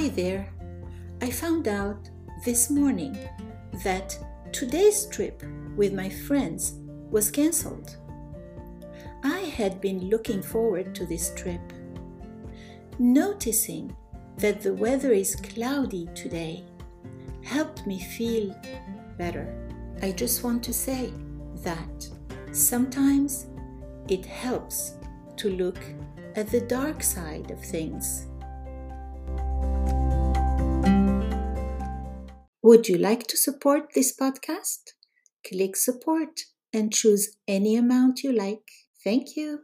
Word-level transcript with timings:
there, 0.00 0.48
I 1.20 1.30
found 1.30 1.68
out 1.68 2.10
this 2.44 2.70
morning 2.70 3.16
that 3.84 4.18
today's 4.52 5.06
trip 5.06 5.42
with 5.76 5.92
my 5.92 6.08
friends 6.08 6.74
was 7.10 7.30
cancelled. 7.30 7.96
I 9.22 9.40
had 9.40 9.80
been 9.80 10.08
looking 10.08 10.42
forward 10.42 10.94
to 10.94 11.06
this 11.06 11.32
trip. 11.34 11.60
Noticing 12.98 13.94
that 14.38 14.62
the 14.62 14.74
weather 14.74 15.12
is 15.12 15.36
cloudy 15.36 16.08
today 16.14 16.64
helped 17.42 17.86
me 17.86 18.00
feel 18.00 18.54
better. 19.18 19.54
I 20.02 20.12
just 20.12 20.42
want 20.42 20.62
to 20.64 20.72
say 20.72 21.12
that 21.62 22.08
sometimes 22.52 23.46
it 24.08 24.24
helps 24.24 24.94
to 25.36 25.50
look 25.50 25.78
at 26.34 26.50
the 26.50 26.60
dark 26.60 27.02
side 27.02 27.50
of 27.50 27.62
things. 27.62 28.26
Would 32.62 32.88
you 32.88 32.96
like 32.96 33.26
to 33.26 33.36
support 33.36 33.92
this 33.92 34.16
podcast? 34.16 34.92
Click 35.46 35.76
support 35.76 36.40
and 36.72 36.90
choose 36.90 37.36
any 37.46 37.76
amount 37.76 38.22
you 38.22 38.32
like. 38.32 38.70
Thank 39.04 39.36
you. 39.36 39.60